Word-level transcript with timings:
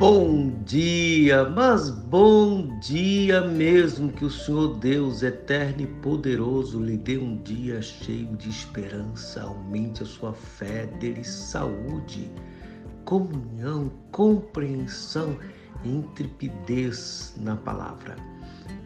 Bom 0.00 0.48
dia, 0.64 1.46
mas 1.50 1.90
bom 1.90 2.78
dia 2.80 3.42
mesmo 3.42 4.10
que 4.10 4.24
o 4.24 4.30
Senhor 4.30 4.78
Deus 4.78 5.22
eterno 5.22 5.82
e 5.82 5.86
poderoso 5.86 6.82
lhe 6.82 6.96
dê 6.96 7.18
um 7.18 7.36
dia 7.42 7.82
cheio 7.82 8.34
de 8.34 8.48
esperança, 8.48 9.42
aumente 9.42 10.02
a 10.02 10.06
sua 10.06 10.32
fé, 10.32 10.86
dele 10.86 11.22
saúde, 11.22 12.32
comunhão, 13.04 13.92
compreensão 14.10 15.36
e 15.84 15.90
intrepidez 15.90 17.34
na 17.36 17.56
palavra. 17.56 18.16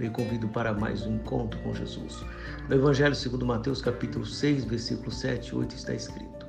Eu 0.01 0.11
convido 0.11 0.49
para 0.49 0.75
mais 0.75 1.07
um 1.07 1.15
encontro 1.15 1.61
com 1.61 1.73
Jesus. 1.73 2.25
No 2.69 2.75
Evangelho 2.75 3.15
segundo 3.15 3.47
Mateus 3.47 3.81
capítulo 3.81 4.27
6, 4.27 4.65
versículo 4.65 5.13
7 5.13 5.47
e 5.47 5.55
8 5.55 5.77
está 5.77 5.95
escrito: 5.95 6.45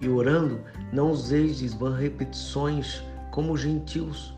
E 0.00 0.08
orando, 0.08 0.60
não 0.92 1.12
useis 1.12 1.58
de 1.58 1.68
repetições 1.96 3.00
como 3.36 3.54
gentios, 3.54 4.34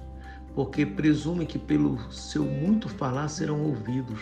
porque 0.57 0.85
presume 0.85 1.47
que 1.47 1.57
pelo 1.57 2.11
seu 2.11 2.45
muito 2.45 2.89
falar 2.89 3.29
serão 3.29 3.63
ouvidos. 3.63 4.19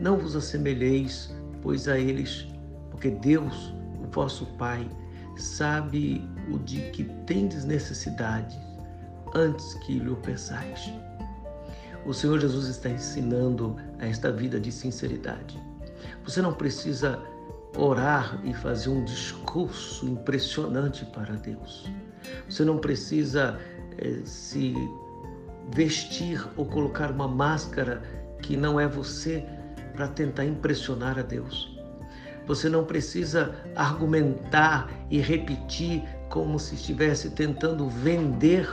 Não 0.00 0.16
vos 0.16 0.36
assemelheis, 0.36 1.34
pois 1.60 1.88
a 1.88 1.98
eles, 1.98 2.46
porque 2.92 3.10
Deus, 3.10 3.74
o 4.00 4.06
vosso 4.06 4.46
Pai, 4.56 4.88
sabe 5.36 6.24
o 6.48 6.60
de 6.60 6.80
que 6.92 7.02
tendes 7.26 7.64
necessidade 7.64 8.56
antes 9.34 9.74
que 9.84 9.98
lhe 9.98 10.10
o. 10.10 10.94
O 12.06 12.14
Senhor 12.14 12.38
Jesus 12.38 12.68
está 12.68 12.88
ensinando 12.88 13.74
a 13.98 14.06
esta 14.06 14.30
vida 14.30 14.60
de 14.60 14.70
sinceridade. 14.70 15.60
Você 16.22 16.40
não 16.40 16.54
precisa 16.54 17.20
orar 17.76 18.40
e 18.44 18.54
fazer 18.54 18.90
um 18.90 19.04
discurso 19.04 20.06
impressionante 20.06 21.04
para 21.06 21.34
Deus. 21.34 21.90
Você 22.48 22.64
não 22.64 22.78
precisa 22.78 23.58
se 24.24 24.74
vestir 25.74 26.46
ou 26.56 26.64
colocar 26.66 27.10
uma 27.10 27.28
máscara 27.28 28.02
que 28.42 28.56
não 28.56 28.78
é 28.78 28.86
você 28.86 29.44
para 29.94 30.08
tentar 30.08 30.44
impressionar 30.44 31.18
a 31.18 31.22
Deus. 31.22 31.76
Você 32.46 32.68
não 32.68 32.84
precisa 32.84 33.54
argumentar 33.76 34.88
e 35.10 35.18
repetir 35.18 36.02
como 36.30 36.58
se 36.58 36.76
estivesse 36.76 37.30
tentando 37.30 37.88
vender 37.88 38.66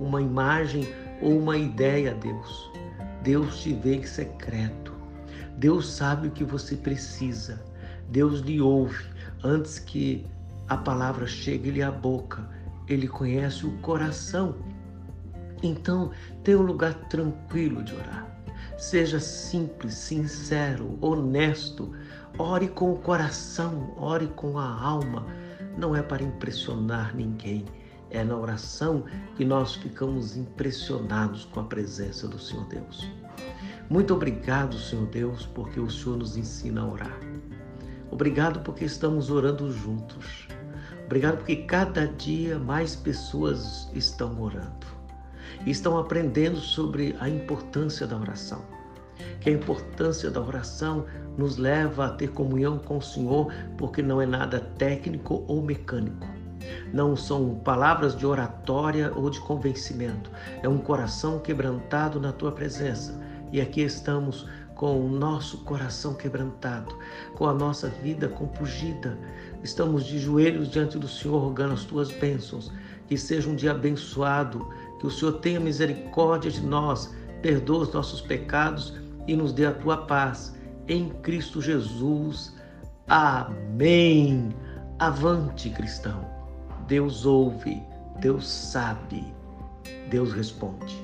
uma 0.00 0.20
imagem 0.20 0.88
ou 1.20 1.38
uma 1.38 1.56
ideia 1.56 2.10
a 2.10 2.14
Deus. 2.14 2.70
Deus 3.22 3.60
te 3.62 3.74
vê 3.74 3.96
em 3.96 4.04
secreto. 4.04 4.92
Deus 5.58 5.92
sabe 5.92 6.28
o 6.28 6.30
que 6.30 6.42
você 6.42 6.74
precisa. 6.74 7.62
Deus 8.08 8.40
lhe 8.40 8.60
ouve 8.60 9.04
antes 9.44 9.78
que 9.78 10.26
a 10.68 10.76
palavra 10.76 11.26
chegue-lhe 11.26 11.82
à 11.82 11.90
boca. 11.90 12.48
Ele 12.88 13.06
conhece 13.06 13.66
o 13.66 13.76
coração 13.78 14.56
então, 15.62 16.10
tenha 16.42 16.58
um 16.58 16.62
lugar 16.62 16.94
tranquilo 17.08 17.82
de 17.82 17.94
orar. 17.94 18.26
Seja 18.78 19.20
simples, 19.20 19.94
sincero, 19.94 20.98
honesto. 21.00 21.92
Ore 22.38 22.68
com 22.68 22.92
o 22.92 22.98
coração, 22.98 23.94
ore 23.98 24.28
com 24.28 24.58
a 24.58 24.64
alma. 24.64 25.26
Não 25.76 25.94
é 25.94 26.02
para 26.02 26.22
impressionar 26.22 27.14
ninguém. 27.14 27.64
É 28.10 28.24
na 28.24 28.36
oração 28.36 29.04
que 29.36 29.44
nós 29.44 29.74
ficamos 29.74 30.36
impressionados 30.36 31.44
com 31.44 31.60
a 31.60 31.64
presença 31.64 32.26
do 32.26 32.38
Senhor 32.38 32.66
Deus. 32.66 33.06
Muito 33.88 34.14
obrigado, 34.14 34.78
Senhor 34.78 35.06
Deus, 35.06 35.46
porque 35.46 35.78
o 35.78 35.90
Senhor 35.90 36.16
nos 36.16 36.36
ensina 36.36 36.80
a 36.80 36.88
orar. 36.88 37.20
Obrigado 38.10 38.60
porque 38.60 38.84
estamos 38.84 39.30
orando 39.30 39.70
juntos. 39.70 40.48
Obrigado 41.04 41.38
porque 41.38 41.56
cada 41.56 42.06
dia 42.06 42.58
mais 42.58 42.96
pessoas 42.96 43.90
estão 43.94 44.40
orando 44.40 44.99
e 45.64 45.70
estão 45.70 45.98
aprendendo 45.98 46.58
sobre 46.58 47.16
a 47.20 47.28
importância 47.28 48.06
da 48.06 48.16
oração. 48.16 48.62
Que 49.40 49.50
a 49.50 49.52
importância 49.52 50.30
da 50.30 50.40
oração 50.40 51.06
nos 51.36 51.56
leva 51.56 52.06
a 52.06 52.10
ter 52.10 52.30
comunhão 52.30 52.78
com 52.78 52.98
o 52.98 53.02
Senhor, 53.02 53.52
porque 53.76 54.02
não 54.02 54.20
é 54.20 54.26
nada 54.26 54.60
técnico 54.60 55.44
ou 55.46 55.62
mecânico. 55.62 56.26
Não 56.92 57.16
são 57.16 57.54
palavras 57.64 58.16
de 58.16 58.26
oratória 58.26 59.12
ou 59.14 59.30
de 59.30 59.40
convencimento. 59.40 60.30
É 60.62 60.68
um 60.68 60.78
coração 60.78 61.38
quebrantado 61.38 62.20
na 62.20 62.32
tua 62.32 62.52
presença. 62.52 63.18
E 63.52 63.60
aqui 63.60 63.80
estamos 63.82 64.46
com 64.74 64.98
o 64.98 65.08
nosso 65.10 65.58
coração 65.58 66.14
quebrantado, 66.14 66.96
com 67.34 67.46
a 67.46 67.52
nossa 67.52 67.88
vida 67.88 68.28
compungida. 68.28 69.18
Estamos 69.62 70.06
de 70.06 70.18
joelhos 70.18 70.70
diante 70.70 70.98
do 70.98 71.06
Senhor, 71.08 71.38
rogando 71.38 71.74
as 71.74 71.84
tuas 71.84 72.10
bênçãos. 72.10 72.72
Que 73.06 73.18
seja 73.18 73.50
um 73.50 73.54
dia 73.54 73.72
abençoado, 73.72 74.66
que 75.00 75.06
o 75.06 75.10
Senhor 75.10 75.32
tenha 75.40 75.58
misericórdia 75.58 76.50
de 76.50 76.60
nós, 76.60 77.12
perdoa 77.40 77.80
os 77.80 77.92
nossos 77.92 78.20
pecados 78.20 78.94
e 79.26 79.34
nos 79.34 79.52
dê 79.52 79.64
a 79.64 79.72
tua 79.72 79.96
paz. 80.06 80.54
Em 80.86 81.08
Cristo 81.22 81.60
Jesus. 81.60 82.54
Amém. 83.08 84.54
Avante, 84.98 85.70
cristão. 85.70 86.24
Deus 86.86 87.24
ouve, 87.24 87.82
Deus 88.20 88.46
sabe, 88.46 89.24
Deus 90.10 90.32
responde. 90.32 91.02